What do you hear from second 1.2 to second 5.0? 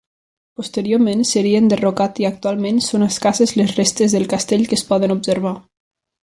seria enderrocat i actualment són escasses les restes del castell que es